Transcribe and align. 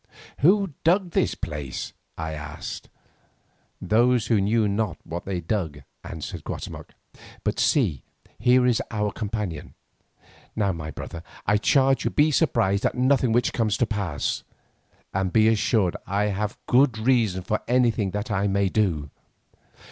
"Who 0.39 0.73
dug 0.83 1.11
this 1.11 1.35
place?" 1.35 1.93
I 2.17 2.31
asked. 2.33 2.89
"Those 3.79 4.25
who 4.25 4.41
knew 4.41 4.67
not 4.67 4.97
what 5.03 5.25
they 5.25 5.41
dug," 5.41 5.81
answered 6.03 6.43
Guatemoc. 6.43 6.95
"But 7.43 7.59
see, 7.59 8.01
here 8.39 8.65
is 8.65 8.81
our 8.89 9.11
companion. 9.11 9.75
Now, 10.55 10.71
my 10.71 10.89
brother, 10.89 11.21
I 11.45 11.57
charge 11.57 12.03
you 12.03 12.09
be 12.09 12.31
surprised 12.31 12.83
at 12.83 12.95
nothing 12.95 13.31
which 13.31 13.53
comes 13.53 13.77
to 13.77 13.85
pass, 13.85 14.43
and 15.13 15.31
be 15.31 15.47
assured 15.47 15.95
I 16.07 16.29
have 16.33 16.57
good 16.65 16.97
reason 16.97 17.43
for 17.43 17.61
anything 17.67 18.09
that 18.09 18.31
I 18.31 18.47
may 18.47 18.69
do." 18.69 19.11